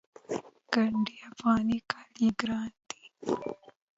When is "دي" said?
2.89-3.03